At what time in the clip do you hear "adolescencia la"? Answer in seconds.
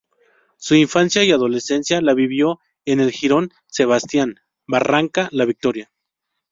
1.31-2.15